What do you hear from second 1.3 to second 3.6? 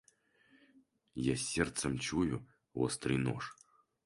сердцем чую острый нож.